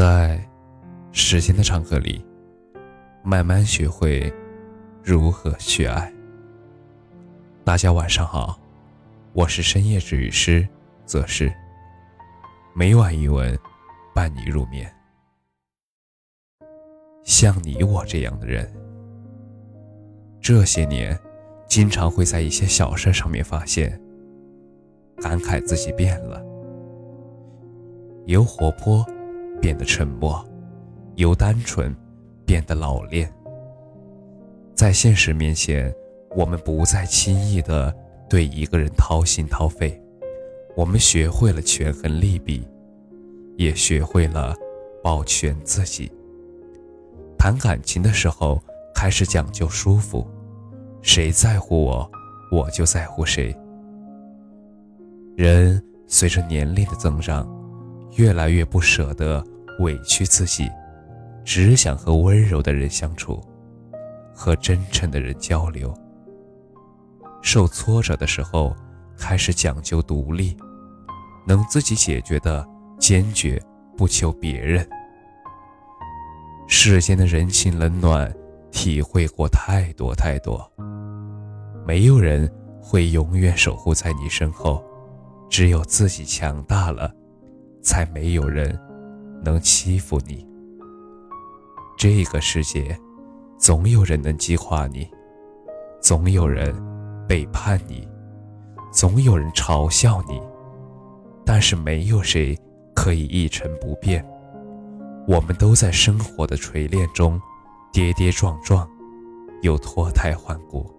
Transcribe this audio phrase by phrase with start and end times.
[0.00, 0.40] 在
[1.12, 2.24] 时间的长河里，
[3.22, 4.32] 慢慢学会
[5.02, 6.10] 如何去爱。
[7.64, 8.58] 大家晚上好，
[9.34, 10.66] 我是深夜治愈师
[11.04, 11.52] 则是
[12.74, 13.54] 每晚一文
[14.14, 14.90] 伴你入眠。
[17.22, 18.72] 像你我这样的人，
[20.40, 21.14] 这些年
[21.66, 24.00] 经常会在一些小事上面发现，
[25.18, 26.42] 感慨自己变了，
[28.24, 29.04] 由活泼。
[29.60, 30.44] 变得沉默，
[31.16, 31.94] 由单纯
[32.46, 33.32] 变得老练。
[34.74, 35.94] 在现实面前，
[36.34, 37.94] 我们不再轻易的
[38.28, 40.00] 对一个人掏心掏肺，
[40.74, 42.66] 我们学会了权衡利弊，
[43.56, 44.54] 也学会了
[45.02, 46.10] 保全自己。
[47.36, 48.58] 谈感情的时候，
[48.94, 50.26] 开始讲究舒服，
[51.02, 52.10] 谁在乎我，
[52.50, 53.54] 我就在乎谁。
[55.36, 57.48] 人随着年龄的增长，
[58.16, 59.44] 越来越不舍得。
[59.80, 60.70] 委屈自己，
[61.44, 63.42] 只想和温柔的人相处，
[64.34, 65.92] 和真诚的人交流。
[67.42, 68.74] 受挫折的时候，
[69.18, 70.56] 开始讲究独立，
[71.46, 72.66] 能自己解决的，
[72.98, 73.60] 坚决
[73.96, 74.86] 不求别人。
[76.68, 78.32] 世间的人情冷暖，
[78.70, 80.70] 体会过太多太多。
[81.86, 82.48] 没有人
[82.80, 84.84] 会永远守护在你身后，
[85.48, 87.12] 只有自己强大了，
[87.82, 88.78] 才没有人。
[89.42, 90.46] 能欺负你，
[91.96, 92.98] 这个世界，
[93.58, 95.08] 总有人能激化你，
[96.00, 96.74] 总有人
[97.26, 98.06] 背叛你，
[98.92, 100.40] 总有人嘲笑你，
[101.44, 102.58] 但是没有谁
[102.94, 104.24] 可以一成不变。
[105.26, 107.40] 我们都在生活的锤炼中
[107.92, 108.88] 跌跌撞撞，
[109.62, 110.90] 又脱胎换骨。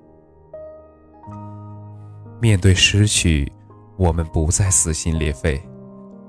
[2.40, 3.52] 面对失去，
[3.98, 5.62] 我们不再撕心裂肺，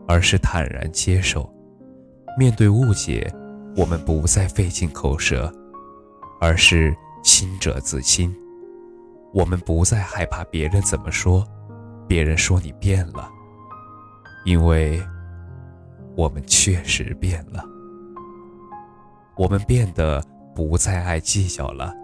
[0.08, 1.51] 而是坦然接受。
[2.36, 3.32] 面对误解，
[3.76, 5.52] 我们不再费尽口舌，
[6.40, 8.34] 而是清者自清。
[9.34, 11.46] 我们不再害怕别人怎么说，
[12.06, 13.30] 别人说你变了，
[14.44, 15.02] 因为
[16.16, 17.64] 我们确实变了。
[19.36, 20.22] 我们变得
[20.54, 21.94] 不再爱计较了，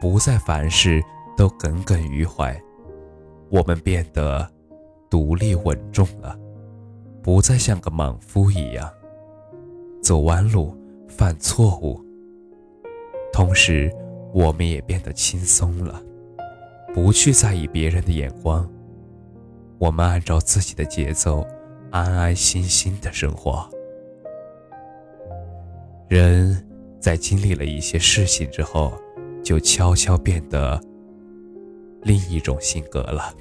[0.00, 1.02] 不再凡事
[1.36, 2.58] 都耿耿于怀。
[3.50, 4.46] 我们变得
[5.08, 6.38] 独立稳重了，
[7.22, 8.90] 不再像个莽夫一样。
[10.08, 10.74] 走弯路，
[11.06, 12.02] 犯错误。
[13.30, 13.94] 同时，
[14.32, 16.02] 我们也变得轻松了，
[16.94, 18.66] 不去在意别人的眼光。
[19.76, 21.46] 我们按照自己的节奏，
[21.90, 23.68] 安安心心的生活。
[26.08, 26.56] 人
[26.98, 28.94] 在经历了一些事情之后，
[29.44, 30.80] 就悄悄变得
[32.00, 33.34] 另一种性格了。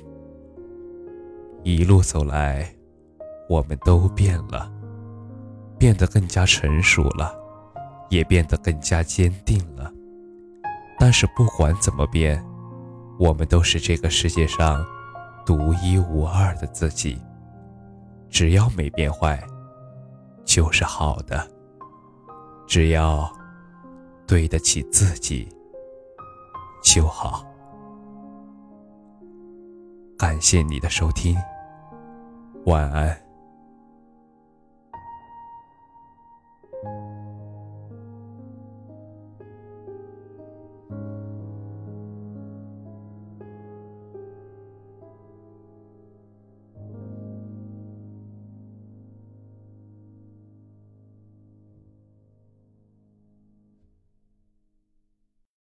[1.63, 2.69] 一路走来，
[3.47, 4.69] 我们都变了。
[5.87, 7.33] 变得更加成熟了，
[8.09, 9.89] 也变得更加坚定了。
[10.99, 12.45] 但是不管怎么变，
[13.17, 14.85] 我们都是这个世界上
[15.45, 17.17] 独一无二的自己。
[18.29, 19.41] 只要没变坏，
[20.43, 21.49] 就是好的。
[22.67, 23.31] 只要
[24.27, 25.47] 对得起自己
[26.83, 27.45] 就好。
[30.17, 31.37] 感谢你的收听，
[32.65, 33.26] 晚安。